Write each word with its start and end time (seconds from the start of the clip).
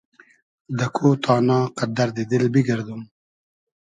دۂ 0.77 0.87
کۉ 0.95 1.07
تانا 1.23 1.57
قئد 1.77 1.89
دئردی 1.97 2.23
دیل 2.29 2.43
بیگئردوم 2.53 3.01